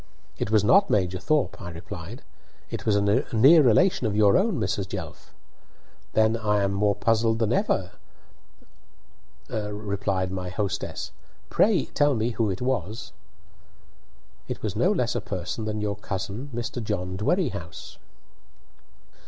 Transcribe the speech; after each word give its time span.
"It 0.39 0.49
was 0.49 0.63
not 0.63 0.89
Major 0.89 1.19
Thorp," 1.19 1.61
I 1.61 1.69
replied; 1.69 2.23
"it 2.71 2.87
was 2.87 2.95
a 2.95 3.23
near 3.33 3.61
relation 3.61 4.07
of 4.07 4.15
your 4.15 4.35
own, 4.35 4.59
Mrs. 4.59 4.87
Jelf." 4.87 5.31
"Then 6.13 6.35
I 6.35 6.63
am 6.63 6.73
more 6.73 6.95
puzzled 6.95 7.37
than 7.37 7.53
ever," 7.53 7.91
rep! 9.47 10.31
my 10.31 10.49
hostess. 10.49 11.11
"Pray 11.51 11.85
tell 11.85 12.15
me 12.15 12.31
who 12.31 12.49
it 12.49 12.63
was." 12.63 13.13
"It 14.47 14.63
was 14.63 14.75
no 14.75 14.91
less 14.91 15.13
a 15.13 15.21
person 15.21 15.65
than 15.65 15.81
your 15.81 15.97
cousin, 15.97 16.49
Mr. 16.51 16.81
John 16.83 17.15
Dwerrihouse." 17.15 17.97